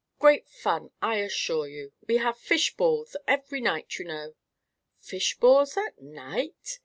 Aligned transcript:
"Great 0.17 0.47
fun, 0.49 0.89
I 0.99 1.17
assure 1.17 1.67
you! 1.67 1.93
We 2.07 2.17
have 2.17 2.35
fish 2.35 2.75
balls 2.75 3.15
every 3.27 3.61
night, 3.61 3.99
you 3.99 4.05
know." 4.05 4.33
"Fish 4.99 5.37
balls 5.37 5.77
at 5.77 6.01
night!" 6.01 6.79